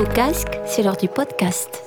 [0.00, 1.82] vos casques, c'est l'heure du podcast.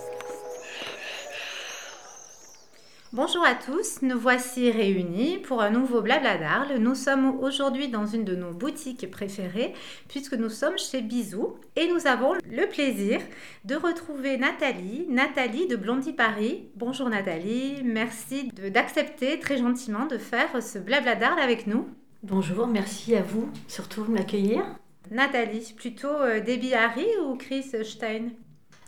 [3.11, 6.77] Bonjour à tous, nous voici réunis pour un nouveau Blabla d'Arles.
[6.77, 9.73] Nous sommes aujourd'hui dans une de nos boutiques préférées
[10.09, 13.19] puisque nous sommes chez Bisou et nous avons le plaisir
[13.65, 16.69] de retrouver Nathalie, Nathalie de Blondie Paris.
[16.75, 21.87] Bonjour Nathalie, merci d'accepter très gentiment de faire ce Blabla d'Arles avec nous.
[22.21, 24.63] Bonjour, merci à vous surtout de m'accueillir.
[25.11, 28.29] Nathalie, plutôt euh, Debbie Harry ou Chris Stein?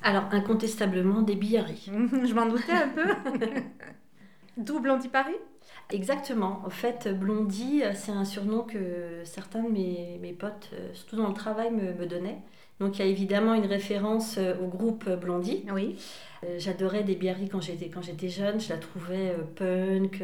[0.02, 1.90] Alors, incontestablement Debbie Harry.
[2.24, 3.06] Je m'en doutais un peu.
[4.58, 5.36] D'où Blondie Paris?
[5.92, 6.62] Exactement.
[6.66, 11.18] En fait, Blondie, euh, c'est un surnom que certains de mes, mes potes, euh, surtout
[11.18, 12.40] dans le travail, me, me, donnaient.
[12.80, 15.64] Donc, il y a évidemment une référence au groupe Blondie.
[15.74, 15.96] Oui.
[16.58, 18.60] J'adorais Debbie Harry quand j'étais, quand j'étais jeune.
[18.60, 20.22] Je la trouvais punk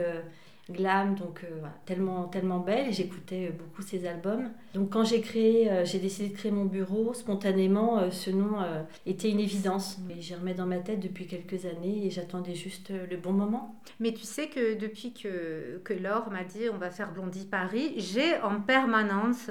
[0.71, 4.50] glam, donc euh, tellement, tellement belle et j'écoutais euh, beaucoup ses albums.
[4.73, 8.58] Donc quand j'ai créé, euh, j'ai décidé de créer mon bureau, spontanément, ce nom
[9.05, 9.99] était une évidence.
[10.08, 13.75] Mais j'ai remis dans ma tête depuis quelques années et j'attendais juste le bon moment.
[13.99, 17.94] Mais tu sais que depuis que, que Laure m'a dit on va faire Blondie Paris,
[17.97, 19.49] j'ai en permanence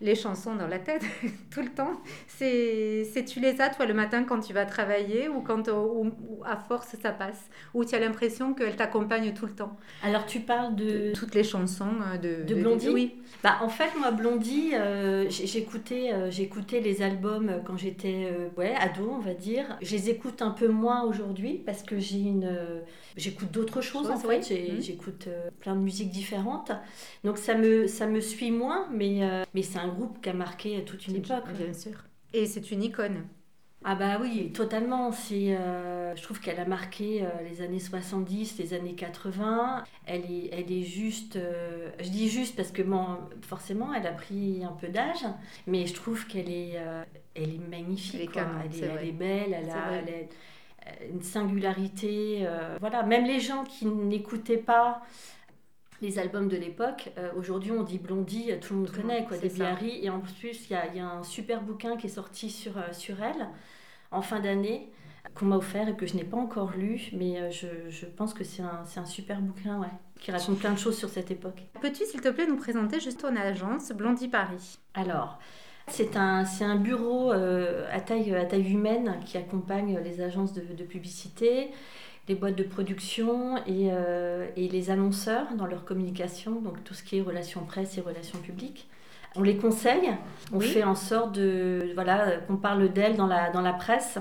[0.00, 1.02] les chansons dans la tête
[1.50, 2.00] tout le temps.
[2.26, 6.12] C'est tu les as toi le matin quand tu vas travailler ou quand ou,
[6.44, 7.48] à force ça passe?
[7.74, 9.76] Ou tu as l'impression qu'elle t'accompagne tout le temps?
[10.02, 11.12] Alors tu parles de...
[11.12, 13.14] Toutes les chansons euh, de, de Blondie Oui.
[13.42, 19.10] Bah, en fait, moi, Blondie, euh, j'écoutais, euh, j'écoutais les albums quand j'étais ouais, ado,
[19.12, 19.78] on va dire.
[19.82, 22.50] Je les écoute un peu moins aujourd'hui parce que j'ai une...
[23.16, 24.40] j'écoute d'autres choses, en fait.
[24.50, 24.80] Mmh.
[24.80, 25.28] J'écoute
[25.60, 26.72] plein de musiques différentes.
[27.24, 29.20] Donc ça me, ça me suit moins, mais,
[29.54, 31.44] mais c'est un groupe qui a marqué toute une époque.
[31.56, 32.04] Bien sûr.
[32.32, 33.24] Et c'est une icône.
[33.88, 35.12] Ah bah oui, totalement.
[35.12, 39.84] C'est, euh, je trouve qu'elle a marqué euh, les années 70, les années 80.
[40.06, 43.06] Elle est, elle est juste, euh, je dis juste parce que bon,
[43.42, 45.24] forcément, elle a pris un peu d'âge,
[45.68, 46.80] mais je trouve qu'elle est,
[47.36, 48.36] elle est magnifique.
[48.36, 52.44] Elle est, elle, est, belle, elle a, une singularité.
[52.80, 55.02] voilà, même les gens qui n'écoutaient pas
[56.02, 57.12] les albums de l'époque.
[57.36, 60.04] Aujourd'hui, on dit Blondie, tout le monde connaît, quoi, des Harry.
[60.04, 62.72] Et en plus, il y a, y a, un super bouquin qui est sorti sur,
[62.92, 63.46] sur elle
[64.10, 64.90] en fin d'année
[65.34, 68.32] qu'on m'a offert et que je n'ai pas encore lu, mais euh, je, je pense
[68.32, 69.90] que c'est un, un, super bouquin ouais,
[70.20, 71.62] qui raconte plein de choses sur cette époque.
[71.80, 74.78] Peux-tu, s'il te plaît, nous présenter juste ton agence Blondie Paris?
[74.94, 75.38] Alors,
[75.88, 80.62] c'est un, un bureau euh, à, taille, à taille humaine qui accompagne les agences de,
[80.62, 81.70] de publicité,
[82.28, 87.02] les boîtes de production et, euh, et, les annonceurs dans leur communication, donc tout ce
[87.02, 88.88] qui est relations presse et relations publiques
[89.36, 90.14] on les conseille,
[90.52, 94.18] on fait en sorte de voilà qu'on parle d'elle dans la, dans la presse.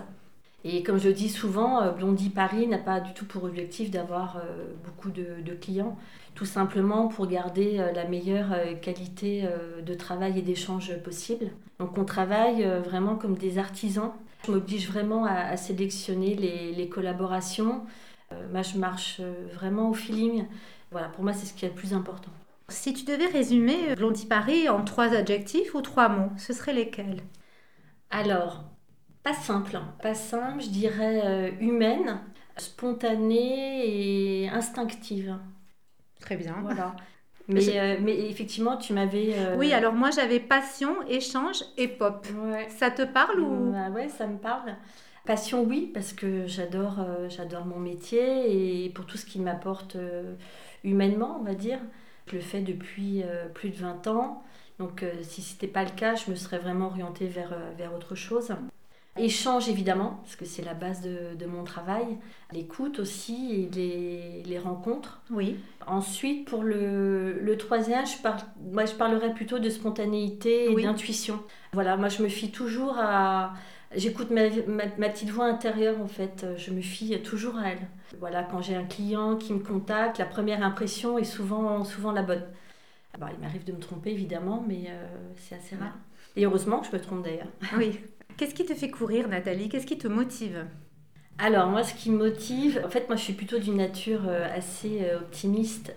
[0.67, 4.37] Et comme je dis souvent, euh, Blondie Paris n'a pas du tout pour objectif d'avoir
[4.37, 5.95] euh, beaucoup de, clients,
[6.33, 9.47] tout simplement pour garder euh, la meilleure qualité
[9.85, 11.51] de travail et d'échange possible.
[11.79, 14.11] Donc on travaille vraiment comme des artisans.
[14.47, 17.81] Je m'oblige vraiment à, sélectionner les, les collaborations.
[18.51, 19.21] moi, je marche
[19.53, 20.45] vraiment au feeling.
[20.91, 22.31] Voilà, pour moi, c'est ce qui est le plus important.
[22.69, 26.73] Si tu devais résumer euh, Blondie Paris en trois adjectifs ou trois mots, ce seraient
[26.73, 27.21] lesquels?
[28.09, 28.63] Alors,
[29.23, 29.93] pas simple, hein.
[30.01, 32.21] pas simple, je dirais euh, humaine,
[32.57, 35.37] spontanée et instinctive.
[36.19, 36.55] Très bien.
[36.61, 36.95] Voilà.
[37.47, 39.35] Mais, euh, mais, effectivement, tu m'avais.
[39.55, 42.25] Oui, alors moi j'avais passion, échange et pop.
[42.69, 44.75] Ça te parle ou bah Ouais, ça me parle.
[45.27, 49.95] Passion, oui, parce que j'adore, j'adore mon métier et pour tout ce qui m'apporte
[50.83, 51.77] humainement, on va dire.
[52.27, 54.43] Je le fais depuis euh, plus de 20 ans.
[54.79, 57.71] Donc euh, si ce n'était pas le cas, je me serais vraiment orientée vers, euh,
[57.77, 58.51] vers autre chose.
[59.17, 62.17] Échange évidemment, parce que c'est la base de, de mon travail.
[62.51, 65.21] L'écoute aussi et les, les, rencontres.
[65.29, 65.55] Oui.
[65.87, 68.41] Ensuite, pour le, le troisième, je, parle,
[68.73, 71.41] moi, je parlerai plutôt de spontanéité et d'intuition.
[71.71, 73.53] Voilà, moi je me fie toujours à,
[73.95, 77.87] J'écoute ma, ma, petite voix intérieure en fait, je me fie toujours à elle.
[78.19, 82.23] Voilà, quand j'ai un client qui me contacte, la première impression est souvent, souvent la
[82.23, 82.43] bonne.
[83.15, 85.05] Alors, il m'arrive de me tromper évidemment, mais euh,
[85.37, 85.97] c'est assez rare.
[86.35, 87.47] Et heureusement que je me trompe d'ailleurs.
[87.77, 87.99] Oui.
[88.37, 89.69] Qu'est-ce qui te fait courir Nathalie?
[89.69, 90.65] Qu'est-ce qui te motive?
[91.37, 94.47] Alors moi, ce qui me motive, en fait, moi, je suis plutôt d'une nature euh,
[94.55, 95.93] assez euh, optimiste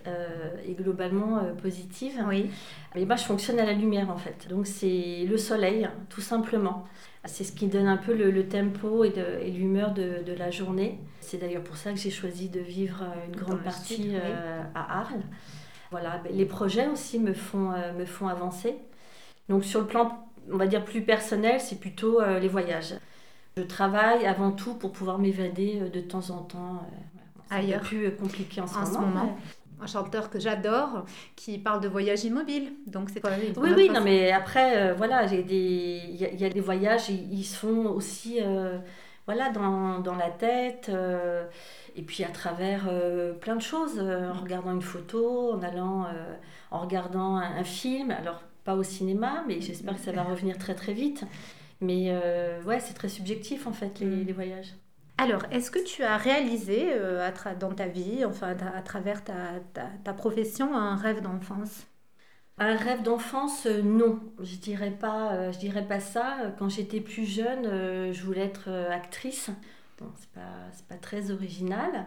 [0.67, 2.21] et globalement positive.
[2.27, 2.49] Oui.
[2.95, 4.47] Mais moi, je fonctionne à la lumière, en fait.
[4.49, 6.85] Donc, c'est le soleil, tout simplement.
[7.25, 9.11] C'est ce qui donne un peu le, tempo et,
[9.51, 10.99] l'humeur de, de, la journée.
[11.19, 14.99] C'est d'ailleurs pour ça que j'ai choisi de vivre euh, une grande partie euh, à
[15.01, 15.21] Arles.
[15.91, 18.75] Voilà, ben, les projets aussi me font, euh, me font avancer.
[19.49, 22.93] Donc sur le plan, on va dire plus personnel, c'est plutôt les voyages.
[23.57, 26.87] Je travaille avant tout pour pouvoir m'évader de temps en temps.
[27.49, 27.81] Ailleurs.
[27.81, 28.93] C'est plus compliqué en ce en moment.
[28.93, 29.37] Ce moment.
[29.81, 31.05] un chanteur que j'adore
[31.35, 32.73] qui parle de voyage immobile.
[32.85, 37.43] Donc c'est même Oui, oui, non, mais après, voilà, il y, a des voyages, ils,
[37.43, 38.39] se font aussi
[39.25, 40.91] voilà, dans, dans la tête.
[41.95, 42.87] et puis à travers
[43.41, 46.05] plein de choses, en regardant une photo, en allant,
[46.69, 48.11] en regardant un, un, film.
[48.11, 51.25] Alors pas au cinéma, mais j'espère que ça va revenir très très vite.
[51.81, 54.31] Mais euh, ouais, c'est très subjectif en fait, les, mm.
[54.31, 54.73] voyages.
[55.17, 57.29] Alors, est-ce que tu as réalisé euh,
[57.59, 59.35] dans ta vie, enfin à, travers ta,
[60.03, 61.87] ta, profession, un rêve d'enfance?
[62.57, 66.53] Un rêve d'enfance, euh, non, je dirais pas, je dirais pas ça.
[66.57, 69.49] Quand j'étais plus jeune, je voulais être actrice.
[69.97, 72.05] Bon, c'est pas, pas très original.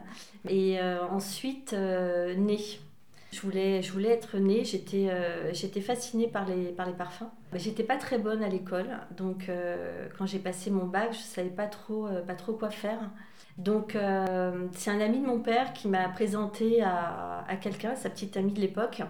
[0.49, 0.81] Et
[1.11, 2.79] ensuite, née.
[3.33, 7.31] Je voulais, je voulais être née, j'étais euh, j'étais fascinée par les, par les parfums.
[7.55, 11.49] J'étais pas très bonne à l'école, donc euh, quand j'ai passé mon bac, je savais
[11.49, 13.01] pas trop, euh, pas trop quoi faire.
[13.57, 13.97] Donc
[14.73, 18.53] c'est un ami de mon père qui m'a présenté à, à quelqu'un, sa petite amie
[18.53, 19.03] de l'époque.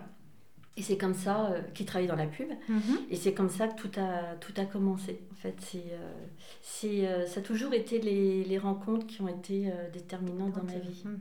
[0.76, 2.48] Et c'est comme ça, qui travaillait dans la pub.
[2.68, 2.98] Mhm.
[3.10, 5.20] Et c'est comme ça que tout a, tout a commencé.
[5.30, 5.84] En fait, c'est,
[6.60, 11.02] c'est, ça a toujours été les, les rencontres qui ont été déterminantes dans ma vie.
[11.04, 11.18] Mhm.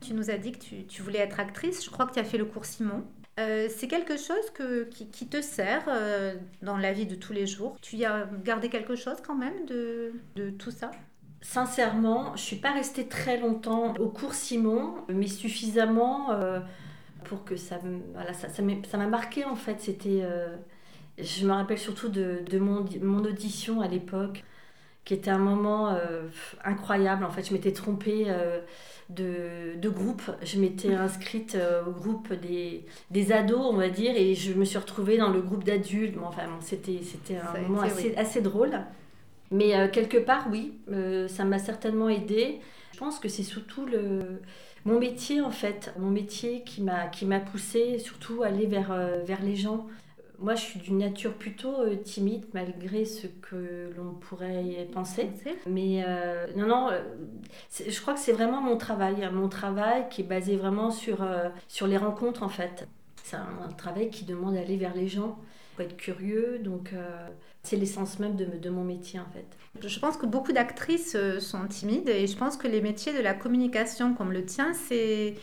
[0.00, 1.84] Tu nous as dit que tu, voulais être actrice.
[1.84, 3.04] Je crois que tu as fait le cours Simon.
[3.38, 7.46] Euh, c'est quelque chose que, qui, te sert euh, dans la vie de tous les
[7.46, 7.76] jours.
[7.80, 10.90] Tu y as gardé quelque chose quand même de, de tout ça?
[11.40, 16.58] Sincèrement, je suis pas restée très longtemps au cours Simon, mais suffisamment euh,
[17.24, 17.78] pour que ça,
[18.12, 19.80] voilà, ça, ça m'a marqué en fait.
[19.80, 20.24] C'était,
[21.16, 24.42] je me rappelle surtout de, de mon, mon audition à l'époque,
[25.04, 25.96] qui était un moment
[26.64, 27.24] incroyable.
[27.24, 28.26] En fait, je m'étais trompée
[29.08, 30.22] de, de groupe.
[30.42, 34.64] Je m'étais inscrite euh, au groupe des, des ados, on va dire, et je me
[34.64, 36.16] suis retrouvée dans le groupe d'adultes.
[36.22, 38.78] enfin, c'était, c'était un moment assez, assez drôle.
[39.50, 42.60] Mais euh, quelque part, oui, euh, ça m'a certainement aidé.
[42.92, 44.42] Je pense que c'est surtout le,
[44.84, 48.92] mon métier, en fait, mon métier qui m'a, qui m'a poussé surtout à aller vers,
[49.24, 49.86] vers les gens.
[50.40, 55.30] Moi, je suis d'une nature plutôt euh, timide, malgré ce que l'on pourrait penser.
[55.66, 57.02] Mais euh, non, non, euh,
[57.70, 59.24] je crois que c'est vraiment mon travail.
[59.24, 61.26] Hein, mon travail qui est basé vraiment sur,
[61.66, 62.86] sur les rencontres, en fait.
[63.24, 65.38] C'est un, travail qui demande d'aller vers les gens,
[65.76, 66.60] faut être curieux.
[66.60, 66.94] Donc,
[67.64, 69.46] c'est l'essence même de, de, mon métier, en fait.
[69.86, 73.34] Je pense que beaucoup d'actrices sont timides et je pense que les métiers de la
[73.34, 75.34] communication comme le tien, c'est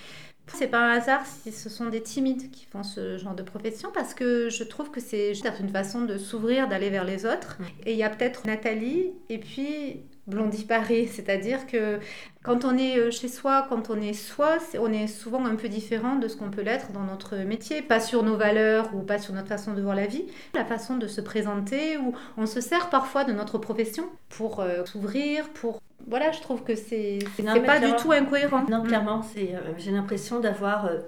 [0.54, 3.90] c'est pas un hasard si ce sont des timides qui font ce genre de profession
[3.94, 7.58] parce que je trouve que c'est juste une façon de s'ouvrir, d'aller vers les autres.
[7.86, 12.00] Et il y a peut-être Nathalie et puis Blondie Paris, c'est-à-dire que
[12.44, 15.70] quand on est euh, chez soi, quand on est soi, on est souvent un peu
[15.70, 19.20] différent de ce qu'on peut l'être dans notre métier, pas sur nos valeurs ou pas
[19.20, 20.26] sur notre façon de voir la vie,
[20.56, 24.84] la façon de se présenter, où on se sert parfois de notre profession pour euh,
[24.86, 27.20] s'ouvrir, pour voilà, je trouve que c'est
[27.66, 28.64] pas du tout incohérent.
[28.70, 28.88] Non, mm.
[28.88, 31.00] clairement, c'est euh, j'ai l'impression d'avoir euh,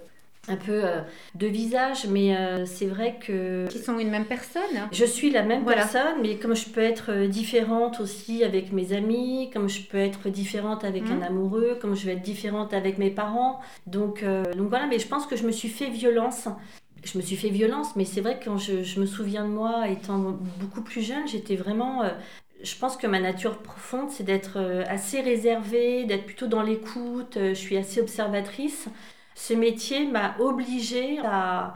[0.48, 1.02] un peu euh,
[1.36, 2.36] de visage, mais
[2.66, 3.68] c'est vrai que...
[3.68, 4.62] Qui sont une même personne.
[4.92, 9.50] Je suis la même personne, mais comme je peux être différente aussi avec mes amis,
[9.54, 11.24] comme je peux être différente avec un mm.
[11.24, 13.60] amoureux, comme je vais être différente avec mes parents.
[13.86, 16.48] Donc, donc voilà, mais je pense que je me suis fait violence
[17.04, 19.50] je me suis fait violence, mais c'est vrai que quand je, je, me souviens de
[19.50, 20.18] moi étant
[20.60, 22.04] beaucoup plus jeune, j'étais vraiment
[22.64, 27.38] je pense que ma nature profonde, c'est d'être euh, assez réservée, d'être plutôt dans l'écoute.
[27.38, 28.88] Euh, je suis assez observatrice.
[29.36, 31.76] Ce métier m'a obligée à,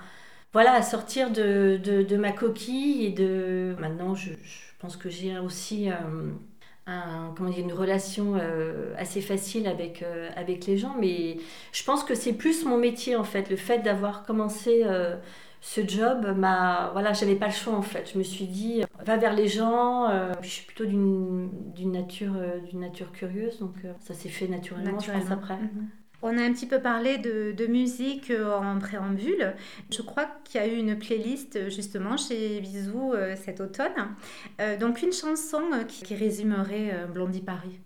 [0.53, 3.75] voilà, à sortir de, de, ma coquille et de.
[3.79, 4.31] Maintenant, je,
[4.79, 5.95] pense que j'ai aussi euh,
[6.87, 8.35] un, comment dire, une relation
[8.97, 10.03] assez facile avec,
[10.35, 11.37] avec les gens, mais
[11.71, 14.83] je pense que c'est plus mon métier en fait, le fait d'avoir commencé
[15.61, 19.17] ce job m'a voilà j'avais pas le choix en fait je me suis dit va
[19.17, 23.93] vers les gens euh, je suis plutôt d'une nature euh, d'une nature curieuse donc euh,
[23.99, 25.89] ça s'est fait naturellement, je pense après mhm.
[26.23, 29.55] On a un petit peu parlé de, de musique en préambule.
[29.89, 33.95] Je crois qu'il y a eu une playlist justement chez Bisou cet automne.
[34.79, 37.79] donc une chanson qui, qui résumerait Blondie Paris.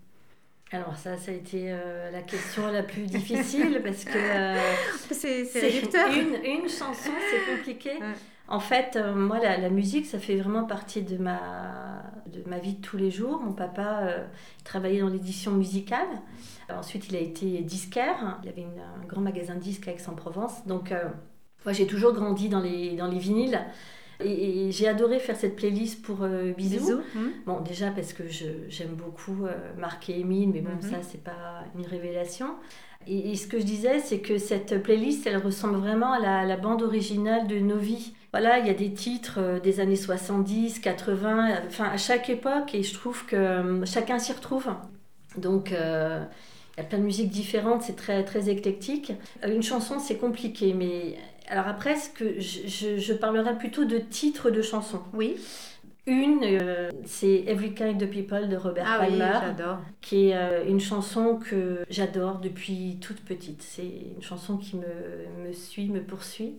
[0.72, 4.56] Alors ça, ça a été euh, la question la plus difficile parce que euh,
[5.12, 7.92] c'est une, une, chanson, c'est compliqué.
[8.48, 12.74] En fait, euh, moi, la, musique, ça fait vraiment partie de ma, de ma vie
[12.74, 13.40] de tous les jours.
[13.40, 14.08] Mon papa
[14.64, 16.08] travaillait dans l'édition musicale.
[16.70, 18.38] ensuite, il a été disquaire.
[18.44, 20.66] Il avait un grand magasin de disques à Aix-en-Provence.
[20.66, 20.92] Donc,
[21.64, 23.60] moi, j'ai toujours grandi dans les, dans les vinyles.
[24.20, 27.00] Et, j'ai adoré faire cette playlist pour euh, Bisous.
[27.14, 27.30] Hmm.
[27.44, 30.82] Bon, déjà parce que j'aime beaucoup euh, Marc et Emile, mais bon, hmm.
[30.82, 32.54] ça, c'est pas une révélation.
[33.06, 36.82] Et, ce que je disais, c'est que cette playlist, elle ressemble vraiment à la, bande
[36.82, 38.14] originale de nos vies.
[38.32, 42.74] Voilà, il y a des titres euh, des années 70, 80, enfin à chaque époque,
[42.74, 44.68] et je trouve que chacun s'y retrouve.
[45.38, 49.12] Donc, Il y a plein de musiques différentes, c'est très, très éclectique.
[49.44, 51.16] Euh, une chanson, c'est compliqué, mais
[51.48, 55.00] alors après, ce que je, parlerai plutôt de titres de chansons.
[55.14, 55.36] Oui.
[56.06, 59.78] Une, euh, c'est Every Kind of People de Robert ah Palmer, oui, j'adore.
[60.00, 63.62] qui est euh, une chanson que j'adore depuis toute petite.
[63.62, 66.54] C'est une chanson qui me, me suit, me poursuit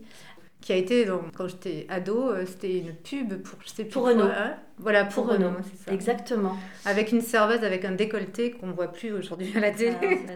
[0.67, 3.93] qui a été, donc, quand j'étais ado, euh, c'était une pub pour, je sais plus
[3.93, 4.25] pour Renault.
[4.25, 4.55] Hein.
[4.77, 5.59] voilà, pour, pour Renault, Renault.
[5.63, 5.93] c'est ça.
[5.93, 6.57] Exactement.
[6.85, 9.95] Avec une serveuse avec un décolleté qu'on ne voit plus aujourd'hui à la télé.
[10.27, 10.33] Ah,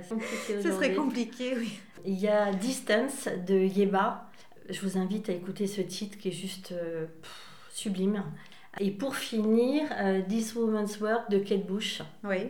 [0.47, 1.79] Ce serait compliqué, oui.
[2.05, 4.29] Il y a Distance de Yeba.
[4.69, 7.41] Je vous invite à écouter ce titre qui est juste euh, pff,
[7.73, 8.23] sublime.
[8.79, 12.01] Et pour finir, euh, This Woman's Work de Kate Bush.
[12.23, 12.49] Oui.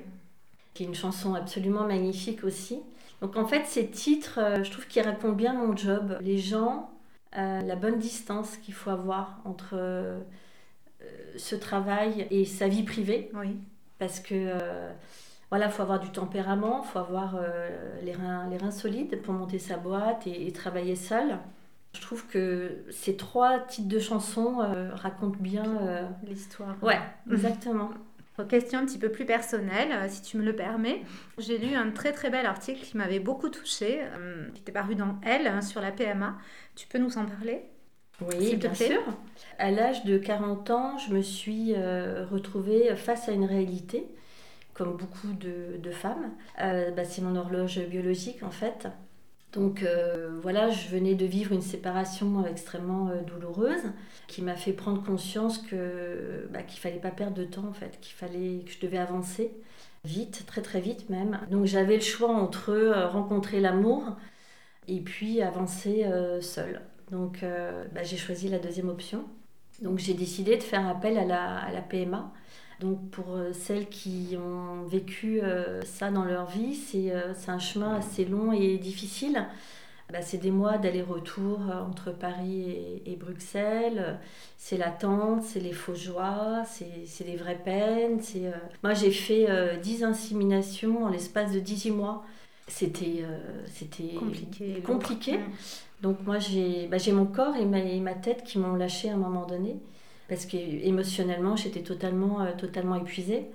[0.73, 2.79] Qui est une chanson absolument magnifique aussi.
[3.21, 6.17] Donc en fait, ces titres, euh, je trouve qu'ils répondent bien à mon job.
[6.21, 6.89] Les gens
[7.37, 10.21] euh, la bonne distance qu'il faut avoir entre
[11.37, 13.31] ce travail et sa vie privée.
[13.33, 13.57] Oui.
[13.97, 14.53] Parce que
[15.49, 17.39] voilà, faut avoir du tempérament, faut avoir
[18.03, 21.37] les, reins, les reins solides pour monter sa boîte et, et, travailler seul.
[21.93, 24.57] Je trouve que ces trois titres de chansons
[24.93, 26.75] racontent bien l'histoire.
[26.81, 26.99] Ouais,
[27.31, 27.89] exactement.
[28.49, 31.03] Question un petit peu plus personnelle, si tu me le permets.
[31.37, 34.95] J'ai lu un très très bel article qui m'avait beaucoup touchée, euh, qui était paru
[34.95, 36.37] dans Elle hein, sur la PMA.
[36.75, 37.63] Tu peux nous en parler?
[38.21, 38.87] Oui, bien plaît.
[38.87, 39.01] sûr.
[39.59, 44.07] À l'âge de 40 ans, je me suis euh, retrouvée face à une réalité,
[44.73, 46.31] comme beaucoup de, de femmes.
[46.61, 48.87] Euh, bah, C'est mon horloge biologique en fait.
[49.53, 53.83] Donc euh, voilà, je venais de vivre une séparation extrêmement euh, douloureuse
[54.27, 57.99] qui m'a fait prendre conscience que bah, qu'il fallait pas perdre de temps en fait,
[57.99, 59.51] qu'il fallait que je devais avancer
[60.05, 61.39] vite, très très vite même.
[61.51, 64.15] Donc j'avais le choix entre euh, rencontrer l'amour
[64.87, 66.05] et puis avancer
[66.41, 66.81] seule.
[67.11, 67.45] Donc
[67.93, 69.25] bah, j'ai choisi la deuxième option.
[69.81, 72.33] Donc j'ai décidé de faire appel à la, à la PMA.
[72.81, 77.59] Donc pour euh, celles qui ont vécu euh, ça dans leur vie, c'est euh, un
[77.59, 79.45] chemin assez long et difficile.
[80.11, 81.59] Bah, c'est des mois d'aller-retour
[81.89, 82.69] entre Paris
[83.05, 84.19] et, et Bruxelles.
[84.57, 88.19] C'est l'attente, c'est les fausses joies, c'est les vraies peines.
[88.35, 88.51] Euh...
[88.83, 92.25] Moi, j'ai fait euh, 10 inséminations en l'espace de 18 mois.
[92.67, 93.25] C'était
[93.67, 94.81] c'était compliqué.
[94.85, 95.39] compliqué.
[96.01, 99.13] Donc moi, j'ai bah, mon corps et ma, et ma tête qui m'ont lâché à
[99.13, 99.77] un moment donné
[100.31, 103.47] parce que émotionnellement j'étais totalement, euh, totalement épuisée.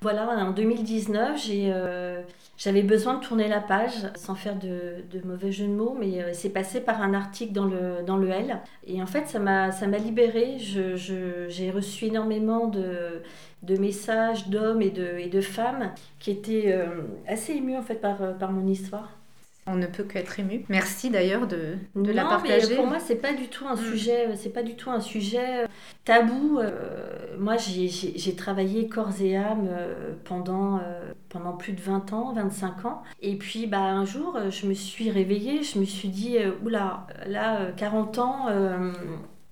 [0.00, 2.22] Voilà, en 2019, euh,
[2.56, 6.30] j'avais besoin de tourner la page, sans faire de, mauvais jeu de mots, mais euh,
[6.32, 8.60] c'est passé par un article dans le, dans le L.
[8.86, 10.56] Et en fait, ça m'a libérée.
[10.58, 13.22] J'ai je, reçu énormément de,
[13.64, 16.78] de messages d'hommes et de, et de femmes qui étaient
[17.26, 19.19] assez émus en fait, par, par mon histoire.
[19.66, 20.64] On ne peut qu'être ému.
[20.68, 22.68] Merci d'ailleurs de, de non, la partager.
[22.70, 23.90] Mais pour moi, c'est pas du tout un mmh.
[23.90, 25.66] sujet, c'est pas du tout un sujet
[26.04, 26.58] tabou.
[26.58, 32.32] Euh, moi, j'ai travaillé corps et âme euh, pendant euh, pendant plus de 20 ans,
[32.32, 33.02] 25 ans.
[33.20, 37.70] Et puis, bah, un jour, je me suis réveillée, je me suis dit, oula, là,
[37.76, 38.46] 40 ans.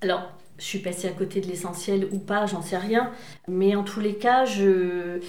[0.00, 3.12] alors, je suis passée à côté de l'essentiel ou pas, j'en sais rien.
[3.46, 5.20] Mais en tous les cas, je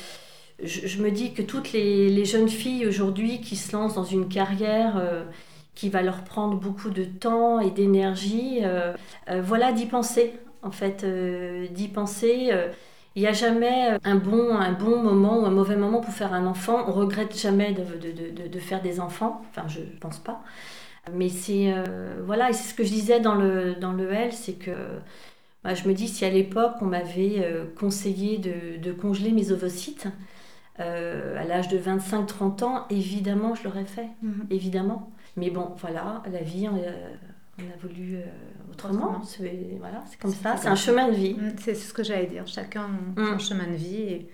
[0.63, 4.97] je, me dis que toutes les, jeunes filles aujourd'hui qui se lancent dans une carrière
[4.97, 5.23] euh,
[5.75, 8.93] qui va leur prendre beaucoup de temps et d'énergie, euh,
[9.29, 11.05] euh, voilà, d'y penser, en fait,
[11.71, 12.51] d'y penser.
[13.15, 16.33] il n'y a jamais un bon, un bon moment ou un mauvais moment pour faire
[16.33, 16.83] un enfant.
[16.87, 20.41] On regrette jamais de, de, de, de faire des enfants, enfin, je ne pense pas.
[21.13, 21.73] Mais c'est
[22.25, 24.71] voilà, et c'est ce que je disais dans le, dans le L, c'est que
[25.63, 27.49] bah, je me dis si à l'époque on m'avait
[27.79, 30.09] conseillé de, congeler mes ovocytes,
[30.79, 34.09] euh, à l'âge de 25-30 ans, évidemment, je l'aurais fait.
[34.21, 34.53] Mm -hmm.
[34.53, 35.11] Évidemment.
[35.37, 37.15] Mais bon, voilà, la vie, on, euh,
[37.59, 38.25] on a voulu euh,
[38.71, 39.21] autrement.
[39.23, 41.33] C'est voilà, comme ça, c'est un chemin de vie.
[41.33, 42.45] Mm, c'est ce que j'allais dire.
[42.47, 43.25] Chacun mm.
[43.31, 44.01] son chemin de vie.
[44.13, 44.29] Et...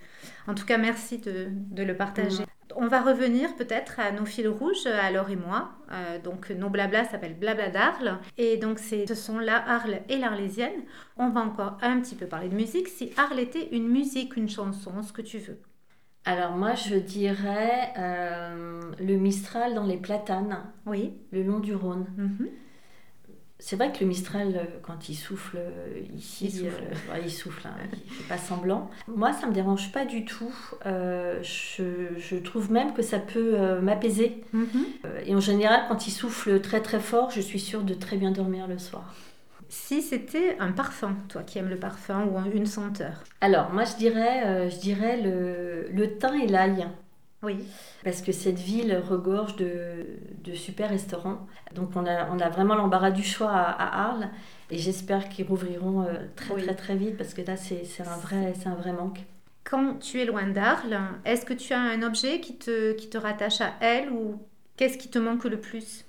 [0.46, 2.44] En tout cas, merci de, de le partager.
[2.78, 5.70] On va revenir peut-être à nos fils rouges, à Laure et moi.
[5.92, 8.18] Euh, donc nos blabla s'appellent Blabla d'Arles.
[8.36, 10.82] Et donc ce sont la Arles et l'Arlésienne.
[11.16, 12.88] On va encore un petit peu parler de musique.
[12.88, 15.58] Si Arles était une musique, une chanson, ce que tu veux.
[16.26, 21.12] Alors moi, je dirais euh, le Mistral dans les platanes, oui.
[21.30, 22.06] le long du Rhône.
[22.16, 22.48] Mm -hmm.
[23.58, 25.58] C'est vrai que le Mistral, quand il souffle
[26.14, 28.90] ici, il souffle, euh, ouais, il souffle hein, il fait pas semblant.
[29.08, 30.54] Moi, ça me dérange pas du tout.
[30.84, 34.44] Euh, je, je, trouve même que ça peut euh, m'apaiser.
[34.52, 34.84] Mm -hmm.
[35.28, 38.32] et en général, quand il souffle très très fort, je suis sûre de très bien
[38.40, 39.06] dormir le soir.
[39.68, 43.96] Si c'était un parfum, toi qui aimes le parfum ou une senteur Alors, moi, je
[43.96, 46.86] dirais, euh, je dirais le, le thym et l'ail.
[47.42, 47.64] Oui.
[48.04, 50.06] Parce que cette ville regorge de,
[50.44, 51.46] de super restaurants.
[51.74, 54.28] Donc, on a, on a vraiment l'embarras du choix à, à Arles.
[54.70, 56.62] Et j'espère qu'ils rouvriront euh, très, oui.
[56.62, 59.20] très, très vite parce que là, c'est un, vrai, un vrai manque.
[59.64, 63.18] Quand tu es loin d'Arles, est-ce que tu as un objet qui te, qui te
[63.18, 64.40] rattache à elle ou
[64.76, 66.04] qu'est-ce qui te manque le plus?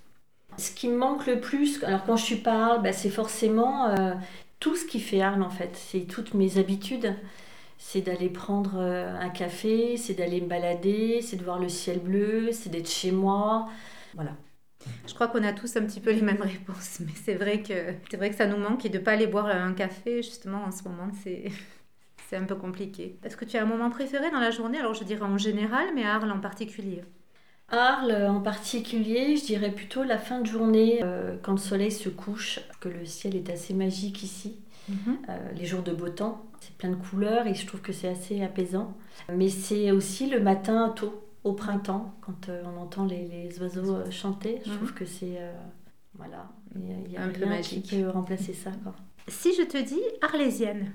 [0.58, 3.86] Ce qui me manque le plus, alors quand je suis pas Arles, bah, c'est forcément
[3.88, 4.14] euh,
[4.60, 5.70] tout ce qui fait Arles en fait.
[5.74, 7.14] C'est toutes mes habitudes.
[7.78, 12.00] C'est d'aller prendre euh, un café, c'est d'aller me balader, c'est de voir le ciel
[12.00, 13.68] bleu, c'est d'être chez moi.
[14.14, 14.32] Voilà.
[15.06, 17.94] Je crois qu'on a tous un petit peu les mêmes réponses, mais c'est vrai que
[18.10, 20.72] c'est vrai que ça nous manque et de pas aller boire un café justement en
[20.72, 21.52] ce moment, c'est
[22.28, 23.18] c'est un peu compliqué.
[23.24, 24.78] Est-ce que tu as un moment préféré dans la journée?
[24.78, 27.02] Alors je dirais en général, mais à Arles en particulier.
[27.70, 32.08] Arles en particulier, je dirais plutôt la fin de journée, euh, quand le soleil se
[32.08, 34.56] couche, que le ciel est assez magique ici.
[34.88, 35.18] Mhm.
[35.28, 38.08] Euh, les jours de beau temps, c'est plein de couleurs et je trouve que c'est
[38.08, 38.96] assez apaisant.
[39.34, 43.96] Mais c'est aussi le matin tôt, au printemps, quand euh, on entend les, les oiseaux
[43.96, 44.60] euh, chanter.
[44.64, 44.76] Je Mhm.
[44.78, 45.36] trouve que c'est.
[45.38, 45.52] euh,
[46.14, 47.84] voilà, il y a- il y a Un peu rien magique.
[47.84, 48.70] qui peut remplacer ça.
[48.82, 48.94] quoi.
[49.28, 50.90] Si je te dis arlésienne,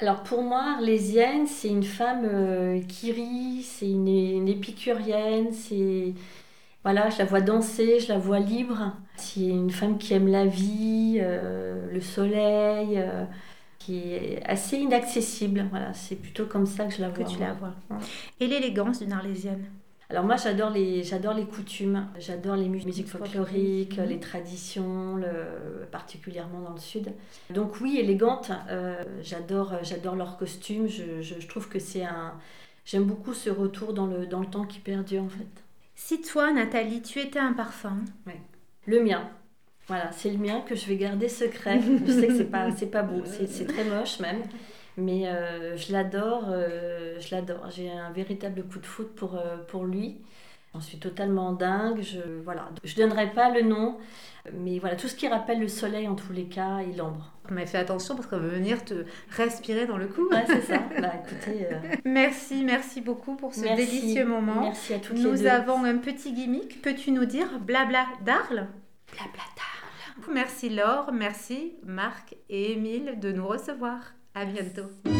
[0.00, 6.14] Alors pour moi, Arlésienne, c'est une femme euh, qui rit, c'est une, une épicurienne, c'est
[6.84, 8.94] voilà, je la vois danser, je la vois libre.
[9.16, 13.24] C'est une femme qui aime la vie, euh, le soleil, euh,
[13.78, 15.66] qui est assez inaccessible.
[15.70, 17.24] Voilà, c'est plutôt comme ça que je la que vois.
[17.24, 17.48] tu moi.
[17.48, 17.74] la vois.
[17.90, 18.06] Ouais.
[18.40, 19.66] Et l'élégance d'une arlésienne?
[20.10, 24.04] Alors moi, j'adore les, j'adore les coutumes, j'adore les mu- musiques folkloriques, Mhm.
[24.06, 27.12] les traditions, le- particulièrement dans le sud.
[27.50, 32.34] Donc oui, élégante, euh, j'adore, j'adore leurs costumes, je, je- je trouve que c'est un...
[32.84, 35.46] J'aime beaucoup ce retour dans le, dans le temps qui perdure en fait.
[35.94, 37.98] Si toi, Nathalie, tu étais un parfum,
[38.86, 39.28] Le mien.
[39.86, 41.80] Voilà, c'est le mien que je vais garder secret.
[42.06, 44.42] Je sais que c'est pas, c'est pas beau, c'est, c'est très moche même.
[44.96, 47.68] Mais euh, je l'adore, euh, je l'adore.
[47.70, 50.20] J'ai un véritable coup de foot pour, euh, pour lui.
[50.74, 52.00] J'en suis totalement dingue.
[52.00, 53.98] Je voilà, je donnerai pas le nom,
[54.52, 57.32] mais voilà tout ce qui rappelle le soleil en tous les cas et l'ambre.
[57.50, 60.28] mais fais attention parce qu'on va venir te respirer dans le cou.
[60.30, 60.78] Ouais, c'est ça.
[61.00, 63.84] Bah écoutez, euh, Merci, merci beaucoup pour ce merci.
[63.84, 64.60] délicieux moment.
[64.62, 65.46] Merci à toutes les Nous deux.
[65.48, 66.80] avons un petit gimmick.
[66.82, 68.68] Peux-tu nous dire blabla d'Arles
[69.12, 70.32] Blabla d'Arles.
[70.32, 73.98] Merci Laure, merci Marc et Émile de nous recevoir.
[74.34, 75.19] À bientôt.